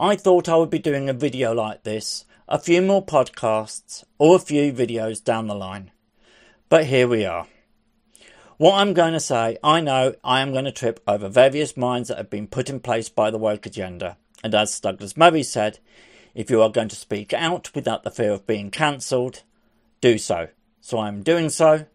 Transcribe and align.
I 0.00 0.14
thought 0.14 0.48
I 0.48 0.54
would 0.54 0.70
be 0.70 0.78
doing 0.78 1.08
a 1.08 1.12
video 1.12 1.52
like 1.52 1.82
this, 1.82 2.24
a 2.46 2.60
few 2.60 2.80
more 2.80 3.04
podcasts, 3.04 4.04
or 4.16 4.36
a 4.36 4.38
few 4.38 4.72
videos 4.72 5.22
down 5.22 5.48
the 5.48 5.56
line. 5.56 5.90
But 6.68 6.86
here 6.86 7.08
we 7.08 7.24
are. 7.24 7.48
What 8.58 8.76
I'm 8.76 8.94
going 8.94 9.12
to 9.14 9.20
say, 9.20 9.58
I 9.64 9.80
know 9.80 10.14
I 10.22 10.40
am 10.40 10.52
going 10.52 10.66
to 10.66 10.70
trip 10.70 11.00
over 11.08 11.28
various 11.28 11.76
minds 11.76 12.08
that 12.08 12.16
have 12.16 12.30
been 12.30 12.46
put 12.46 12.70
in 12.70 12.78
place 12.78 13.08
by 13.08 13.32
the 13.32 13.38
woke 13.38 13.66
agenda. 13.66 14.16
And 14.44 14.54
as 14.54 14.78
Douglas 14.78 15.16
Murray 15.16 15.42
said, 15.42 15.80
if 16.32 16.48
you 16.48 16.62
are 16.62 16.70
going 16.70 16.88
to 16.90 16.96
speak 16.96 17.32
out 17.32 17.74
without 17.74 18.04
the 18.04 18.12
fear 18.12 18.30
of 18.30 18.46
being 18.46 18.70
cancelled, 18.70 19.42
do 20.00 20.16
so. 20.16 20.46
So 20.80 20.98
I 20.98 21.08
am 21.08 21.24
doing 21.24 21.50
so, 21.50 21.86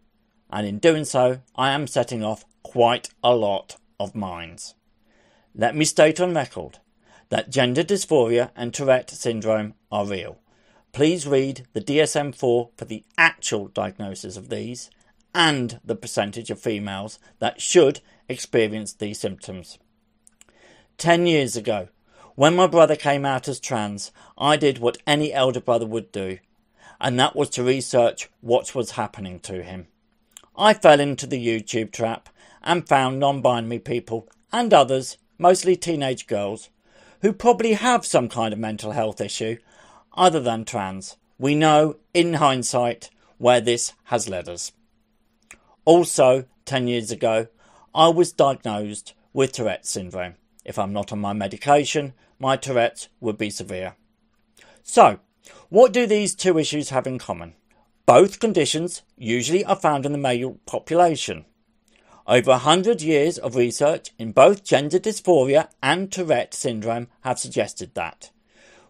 and 0.50 0.66
in 0.66 0.78
doing 0.78 1.06
so, 1.06 1.40
I 1.56 1.70
am 1.70 1.86
setting 1.86 2.22
off 2.22 2.44
quite 2.62 3.08
a 3.22 3.34
lot 3.34 3.78
of 3.98 4.14
minds. 4.14 4.74
Let 5.54 5.74
me 5.74 5.86
state 5.86 6.20
on 6.20 6.34
record 6.34 6.80
that 7.28 7.50
gender 7.50 7.82
dysphoria 7.82 8.50
and 8.54 8.72
Tourette 8.72 9.10
syndrome 9.10 9.74
are 9.90 10.06
real. 10.06 10.38
Please 10.92 11.26
read 11.26 11.66
the 11.72 11.80
DSM 11.80 12.34
4 12.34 12.70
for 12.76 12.84
the 12.84 13.04
actual 13.18 13.68
diagnosis 13.68 14.36
of 14.36 14.48
these 14.48 14.90
and 15.34 15.80
the 15.84 15.96
percentage 15.96 16.50
of 16.50 16.60
females 16.60 17.18
that 17.40 17.60
should 17.60 18.00
experience 18.28 18.92
these 18.92 19.18
symptoms. 19.18 19.78
Ten 20.96 21.26
years 21.26 21.56
ago, 21.56 21.88
when 22.36 22.54
my 22.54 22.66
brother 22.66 22.96
came 22.96 23.24
out 23.24 23.48
as 23.48 23.58
trans, 23.58 24.12
I 24.38 24.56
did 24.56 24.78
what 24.78 24.98
any 25.06 25.32
elder 25.32 25.60
brother 25.60 25.86
would 25.86 26.12
do, 26.12 26.38
and 27.00 27.18
that 27.18 27.34
was 27.34 27.50
to 27.50 27.64
research 27.64 28.28
what 28.40 28.74
was 28.74 28.92
happening 28.92 29.40
to 29.40 29.62
him. 29.62 29.88
I 30.56 30.74
fell 30.74 31.00
into 31.00 31.26
the 31.26 31.44
YouTube 31.44 31.90
trap 31.90 32.28
and 32.62 32.88
found 32.88 33.18
non 33.18 33.42
binary 33.42 33.80
people 33.80 34.28
and 34.52 34.72
others, 34.72 35.18
mostly 35.38 35.74
teenage 35.74 36.28
girls, 36.28 36.70
who 37.24 37.32
probably 37.32 37.72
have 37.72 38.04
some 38.04 38.28
kind 38.28 38.52
of 38.52 38.58
mental 38.58 38.92
health 38.92 39.18
issue 39.18 39.56
other 40.14 40.40
than 40.40 40.62
trans. 40.62 41.16
We 41.38 41.54
know, 41.54 41.96
in 42.12 42.34
hindsight, 42.34 43.08
where 43.38 43.62
this 43.62 43.94
has 44.04 44.28
led 44.28 44.46
us. 44.46 44.72
Also, 45.86 46.44
10 46.66 46.86
years 46.86 47.10
ago, 47.10 47.46
I 47.94 48.08
was 48.08 48.30
diagnosed 48.30 49.14
with 49.32 49.52
Tourette's 49.52 49.88
syndrome. 49.88 50.34
If 50.66 50.78
I'm 50.78 50.92
not 50.92 51.12
on 51.12 51.18
my 51.18 51.32
medication, 51.32 52.12
my 52.38 52.58
Tourette's 52.58 53.08
would 53.20 53.38
be 53.38 53.48
severe. 53.48 53.96
So, 54.82 55.18
what 55.70 55.94
do 55.94 56.06
these 56.06 56.34
two 56.34 56.58
issues 56.58 56.90
have 56.90 57.06
in 57.06 57.18
common? 57.18 57.54
Both 58.04 58.38
conditions 58.38 59.00
usually 59.16 59.64
are 59.64 59.76
found 59.76 60.04
in 60.04 60.12
the 60.12 60.18
male 60.18 60.58
population. 60.66 61.46
Over 62.26 62.52
a 62.52 62.58
hundred 62.58 63.02
years 63.02 63.36
of 63.36 63.54
research 63.54 64.10
in 64.18 64.32
both 64.32 64.64
gender 64.64 64.98
dysphoria 64.98 65.68
and 65.82 66.10
Tourette 66.10 66.54
syndrome 66.54 67.08
have 67.20 67.38
suggested 67.38 67.94
that. 67.94 68.30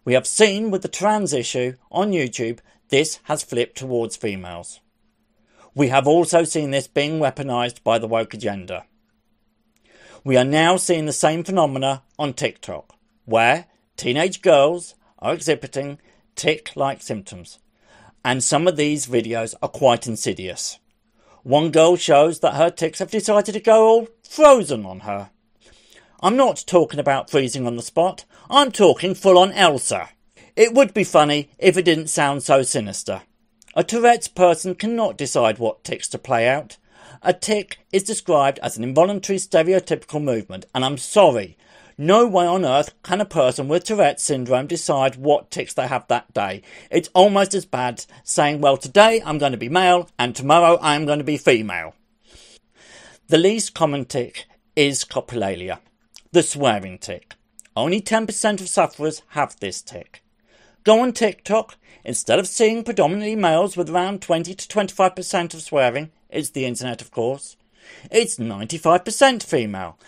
We 0.05 0.15
have 0.15 0.27
seen 0.27 0.71
with 0.71 0.83
the 0.83 0.89
trans 0.89 1.33
issue 1.33 1.75
on 1.91 2.13
YouTube, 2.13 2.61
this 2.91 3.19
has 3.25 3.43
flipped 3.43 3.77
towards 3.77 4.17
females. 4.17 4.79
We 5.75 5.89
have 5.89 6.07
also 6.07 6.45
seen 6.45 6.71
this 6.71 6.87
being 6.87 7.19
weaponized 7.19 7.83
by 7.83 7.99
the 7.99 8.07
woke 8.07 8.35
agenda. 8.35 8.85
We 10.23 10.37
are 10.37 10.45
now 10.45 10.77
seeing 10.77 11.07
the 11.07 11.13
same 11.13 11.43
phenomena 11.43 12.03
on 12.17 12.35
TikTok, 12.35 12.95
where 13.25 13.67
teenage 13.97 14.43
girls 14.43 14.95
are 15.19 15.35
exhibiting 15.35 15.99
tic 16.37 16.77
like 16.77 17.03
symptoms, 17.03 17.59
and 18.25 18.45
some 18.45 18.69
of 18.69 18.77
these 18.77 19.07
videos 19.09 19.55
are 19.61 19.69
quite 19.69 20.07
insidious. 20.07 20.79
One 21.45 21.71
girl 21.71 21.97
shows 21.97 22.41
that 22.41 22.55
her 22.55 22.71
tics 22.71 23.01
have 23.01 23.11
decided 23.11 23.53
to 23.53 23.61
go 23.61 23.87
all 23.87 24.09
frozen 24.23 24.87
on 24.87 25.01
her. 25.01 25.31
I'm 26.23 26.37
not 26.37 26.65
talking 26.67 26.99
about 26.99 27.29
freezing 27.29 27.67
on 27.67 27.77
the 27.77 27.83
spot, 27.83 28.25
I'm 28.49 28.73
talking 28.73 29.15
full 29.15 29.37
on 29.37 29.53
Elsa. 29.53 30.09
It 30.57 30.73
would 30.73 30.95
be 30.95 31.05
funny 31.05 31.51
if 31.59 31.77
it 31.77 31.85
didn't 31.85 32.07
sound 32.07 32.43
so 32.43 32.63
sinister. 32.63 33.23
A 33.75 33.85
Tourette's 33.85 34.27
person 34.29 34.75
cannot 34.75 35.19
decide 35.19 35.59
what 35.59 35.85
tics 35.85 36.09
to 36.09 36.19
play 36.19 36.49
out. 36.49 36.79
A 37.21 37.35
tic 37.35 37.79
is 37.93 38.05
described 38.05 38.59
as 38.63 38.79
an 38.79 38.85
involuntary 38.85 39.39
stereotypical 39.39 40.23
movement, 40.23 40.65
and 40.75 40.83
I'm 40.83 40.97
sorry, 40.97 41.59
no 41.97 42.27
way 42.27 42.47
on 42.47 42.65
earth 42.65 42.93
can 43.03 43.21
a 43.21 43.25
person 43.25 43.69
with 43.69 43.85
Tourette's 43.85 44.25
syndrome 44.25 44.67
decide 44.67 45.17
what 45.17 45.51
tics 45.51 45.75
they 45.75 45.87
have 45.87 46.07
that 46.09 46.33
day. 46.35 46.63
It's 46.91 47.11
almost 47.15 47.55
as 47.55 47.65
bad 47.65 48.05
saying, 48.23 48.61
well, 48.61 48.77
today 48.77 49.23
I'm 49.25 49.39
going 49.39 49.53
to 49.53 49.59
be 49.59 49.69
male 49.69 50.09
and 50.19 50.35
tomorrow 50.35 50.79
I'm 50.81 51.07
going 51.07 51.19
to 51.19 51.25
be 51.25 51.37
female. 51.37 51.95
The 53.29 53.39
least 53.39 53.75
common 53.75 54.05
tic 54.05 54.47
is 54.77 55.05
coprolalia, 55.05 55.79
the 56.33 56.43
swearing 56.43 56.99
tic. 56.99 57.35
Only 57.77 58.01
10% 58.01 58.61
of 58.61 58.69
sufferers 58.69 59.23
have 59.29 59.59
this 59.61 59.83
tic. 59.83 60.23
Go 60.85 61.01
on 61.01 61.13
TikTok 61.13 61.77
Instead 62.05 62.39
of 62.39 62.47
seeing 62.47 62.85
predominantly 62.85 63.35
males 63.35 63.77
with 63.77 63.89
around 63.89 64.21
20 64.21 64.55
to 64.55 64.69
25% 64.69 65.55
of 65.55 65.63
swearing, 65.63 66.11
it's 66.29 66.51
the 66.51 66.67
internet, 66.67 67.01
of 67.01 67.11
course, 67.11 67.57
it's 68.11 68.37
95% 68.37 69.43
female. 69.43 69.99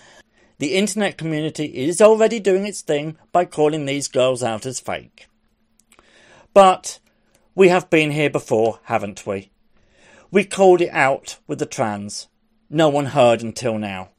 The 0.59 0.75
internet 0.75 1.19
community 1.19 1.65
is 1.65 2.01
already 2.01 2.41
doing 2.41 2.67
its 2.67 2.81
thing 2.81 3.19
by 3.33 3.45
calling 3.45 3.85
these 3.85 4.09
girls 4.09 4.43
out 4.43 4.67
as 4.67 4.81
fake. 4.81 5.27
But 6.55 6.99
we 7.55 7.69
have 7.69 7.91
been 7.91 8.11
here 8.11 8.31
before, 8.31 8.81
haven't 8.85 9.27
we? 9.27 9.51
We 10.31 10.45
called 10.45 10.81
it 10.81 10.91
out 10.93 11.39
with 11.47 11.59
the 11.59 11.67
trans. 11.67 12.29
No 12.71 12.89
one 12.89 13.07
heard 13.07 13.43
until 13.43 13.79
now. 13.79 14.11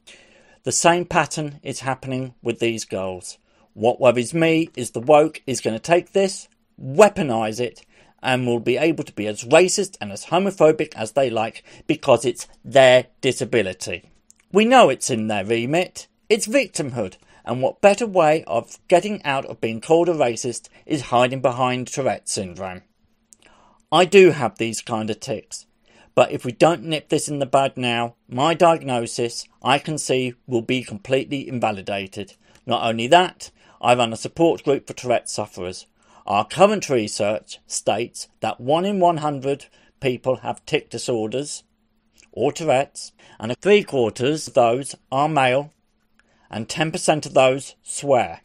The 0.62 0.72
same 0.72 1.04
pattern 1.04 1.60
is 1.62 1.80
happening 1.80 2.34
with 2.42 2.60
these 2.60 2.84
girls. 2.84 3.38
What 3.74 4.00
worries 4.00 4.34
me 4.34 4.70
is 4.76 4.90
the 4.90 5.00
woke 5.00 5.42
is 5.46 5.60
going 5.60 5.74
to 5.74 5.80
take 5.80 6.12
this 6.12 6.48
weaponize 6.80 7.60
it, 7.60 7.84
and 8.22 8.46
will 8.46 8.60
be 8.60 8.76
able 8.76 9.04
to 9.04 9.12
be 9.12 9.26
as 9.26 9.44
racist 9.44 9.96
and 10.00 10.10
as 10.10 10.26
homophobic 10.26 10.92
as 10.94 11.12
they 11.12 11.30
like 11.30 11.62
because 11.86 12.24
it's 12.24 12.48
their 12.64 13.06
disability. 13.20 14.10
We 14.52 14.64
know 14.64 14.88
it's 14.88 15.10
in 15.10 15.28
their 15.28 15.44
remit, 15.44 16.07
it's 16.28 16.46
victimhood, 16.46 17.16
and 17.44 17.62
what 17.62 17.80
better 17.80 18.06
way 18.06 18.44
of 18.44 18.78
getting 18.88 19.22
out 19.24 19.46
of 19.46 19.60
being 19.60 19.80
called 19.80 20.08
a 20.08 20.14
racist 20.14 20.68
is 20.86 21.02
hiding 21.02 21.40
behind 21.40 21.86
Tourette 21.86 22.28
syndrome. 22.28 22.82
I 23.90 24.04
do 24.04 24.30
have 24.30 24.58
these 24.58 24.82
kind 24.82 25.08
of 25.08 25.20
tics, 25.20 25.66
but 26.14 26.30
if 26.30 26.44
we 26.44 26.52
don't 26.52 26.84
nip 26.84 27.08
this 27.08 27.28
in 27.28 27.38
the 27.38 27.46
bud 27.46 27.76
now, 27.76 28.14
my 28.28 28.54
diagnosis, 28.54 29.46
I 29.62 29.78
can 29.78 29.98
see, 29.98 30.34
will 30.46 30.62
be 30.62 30.82
completely 30.82 31.48
invalidated. 31.48 32.34
Not 32.66 32.82
only 32.82 33.06
that, 33.06 33.50
I 33.80 33.94
run 33.94 34.12
a 34.12 34.16
support 34.16 34.64
group 34.64 34.86
for 34.86 34.92
Tourette 34.92 35.28
sufferers 35.28 35.86
our 36.28 36.44
current 36.44 36.90
research 36.90 37.58
states 37.66 38.28
that 38.40 38.60
1 38.60 38.84
in 38.84 39.00
100 39.00 39.64
people 39.98 40.36
have 40.36 40.64
tic 40.66 40.90
disorders 40.90 41.64
or 42.32 42.52
Tourette's, 42.52 43.12
and 43.40 43.58
three 43.58 43.82
quarters 43.82 44.46
of 44.46 44.54
those 44.54 44.94
are 45.10 45.28
male, 45.28 45.72
and 46.50 46.68
10% 46.68 47.26
of 47.26 47.34
those 47.34 47.74
swear. 47.82 48.40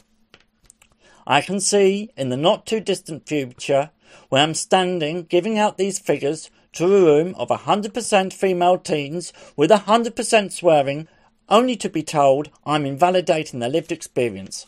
I 1.26 1.42
can 1.42 1.60
see 1.60 2.12
in 2.18 2.30
the 2.30 2.38
not 2.38 2.66
too 2.66 2.80
distant 2.80 3.28
future 3.28 3.92
where 4.30 4.44
I'm 4.44 4.54
standing 4.54 5.24
giving 5.24 5.58
out 5.58 5.78
these 5.78 6.00
figures 6.00 6.50
to 6.74 6.86
a 6.86 7.02
room 7.02 7.36
of 7.36 7.50
100% 7.50 8.34
female 8.34 8.78
teens 8.78 9.32
with 9.56 9.70
100% 9.70 10.52
swearing, 10.52 11.08
only 11.50 11.76
to 11.78 11.90
be 11.90 12.04
told 12.04 12.50
I'm 12.66 12.86
invalidating 12.86 13.60
their 13.60 13.70
lived 13.70 13.92
experience. 13.92 14.66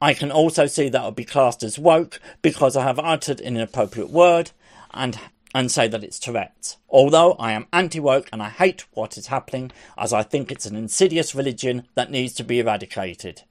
I 0.00 0.14
can 0.14 0.30
also 0.30 0.66
see 0.66 0.88
that 0.88 1.00
I'll 1.00 1.10
be 1.10 1.24
classed 1.24 1.62
as 1.62 1.78
woke 1.78 2.20
because 2.40 2.76
I 2.76 2.84
have 2.84 3.00
uttered 3.00 3.40
an 3.40 3.56
inappropriate 3.56 4.10
word 4.10 4.52
and 4.94 5.18
and 5.54 5.70
say 5.70 5.88
that 5.88 6.04
it's 6.04 6.18
Tourette's. 6.18 6.76
Although 6.88 7.32
I 7.34 7.52
am 7.52 7.66
anti 7.72 8.00
woke 8.00 8.28
and 8.32 8.42
I 8.42 8.48
hate 8.48 8.84
what 8.92 9.16
is 9.16 9.28
happening, 9.28 9.70
as 9.96 10.12
I 10.12 10.22
think 10.22 10.50
it's 10.50 10.66
an 10.66 10.76
insidious 10.76 11.34
religion 11.34 11.86
that 11.94 12.10
needs 12.10 12.34
to 12.34 12.44
be 12.44 12.60
eradicated. 12.60 13.42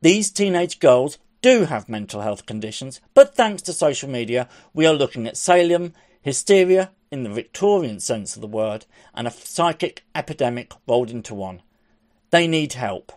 These 0.00 0.30
teenage 0.30 0.80
girls 0.80 1.18
do 1.40 1.64
have 1.64 1.88
mental 1.88 2.22
health 2.22 2.46
conditions, 2.46 3.00
but 3.12 3.34
thanks 3.34 3.62
to 3.62 3.72
social 3.72 4.08
media, 4.08 4.48
we 4.72 4.86
are 4.86 4.94
looking 4.94 5.26
at 5.26 5.36
Salem, 5.36 5.92
hysteria 6.22 6.90
in 7.10 7.22
the 7.22 7.30
Victorian 7.30 8.00
sense 8.00 8.34
of 8.34 8.40
the 8.40 8.48
word, 8.48 8.86
and 9.14 9.28
a 9.28 9.30
psychic 9.30 10.04
epidemic 10.14 10.72
rolled 10.88 11.10
into 11.10 11.34
one. 11.34 11.62
They 12.30 12.48
need 12.48 12.72
help. 12.72 13.12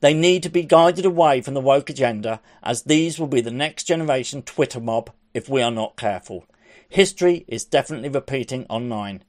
They 0.00 0.12
need 0.12 0.42
to 0.42 0.50
be 0.50 0.64
guided 0.64 1.06
away 1.06 1.40
from 1.40 1.54
the 1.54 1.60
woke 1.60 1.88
agenda, 1.88 2.40
as 2.62 2.82
these 2.82 3.18
will 3.18 3.26
be 3.26 3.40
the 3.40 3.50
next 3.50 3.84
generation 3.84 4.42
Twitter 4.42 4.80
mob 4.80 5.10
if 5.32 5.48
we 5.48 5.62
are 5.62 5.70
not 5.70 5.96
careful. 5.96 6.44
History 6.90 7.44
is 7.46 7.64
definitely 7.64 8.08
repeating 8.08 8.64
online. 8.70 9.22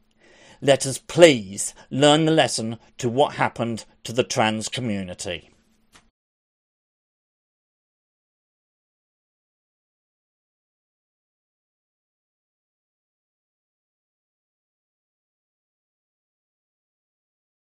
Let 0.61 0.85
us 0.85 0.97
please 0.97 1.73
learn 1.89 2.25
the 2.25 2.31
lesson 2.31 2.77
to 2.99 3.09
what 3.09 3.35
happened 3.35 3.85
to 4.05 4.13
the 4.13 4.23
trans 4.23 4.69
community. 4.69 5.49